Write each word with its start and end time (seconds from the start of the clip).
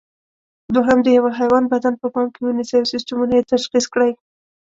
دوهم: 0.75 0.99
د 1.03 1.07
یوه 1.17 1.31
حیوان 1.39 1.63
بدن 1.73 1.93
په 2.01 2.07
پام 2.13 2.27
کې 2.33 2.39
ونیسئ 2.43 2.75
او 2.79 2.91
سیسټمونه 2.93 3.33
یې 3.37 3.47
تشخیص 3.53 3.85
کړئ. 3.93 4.11